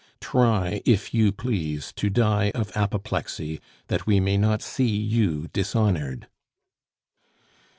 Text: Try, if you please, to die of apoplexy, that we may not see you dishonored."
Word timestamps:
Try, 0.19 0.81
if 0.83 1.13
you 1.13 1.31
please, 1.31 1.93
to 1.97 2.09
die 2.09 2.49
of 2.55 2.75
apoplexy, 2.75 3.59
that 3.85 4.07
we 4.07 4.19
may 4.19 4.35
not 4.35 4.63
see 4.63 4.87
you 4.97 5.47
dishonored." 5.53 6.27